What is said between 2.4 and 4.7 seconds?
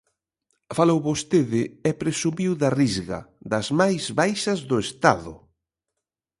da Risga, das máis baixas